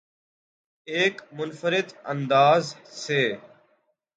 [0.87, 2.63] ایک منفرد انداز
[2.91, 3.21] سے